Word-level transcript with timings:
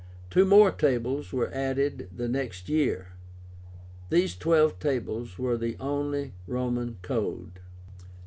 Two 0.31 0.45
more 0.45 0.71
tables 0.71 1.31
were 1.31 1.53
added 1.53 2.09
the 2.11 2.27
next 2.27 2.67
year. 2.67 3.09
These 4.09 4.33
TWELVE 4.35 4.79
TABLES 4.79 5.37
were 5.37 5.57
the 5.57 5.77
only 5.79 6.33
Roman 6.47 6.97
code. 7.03 7.59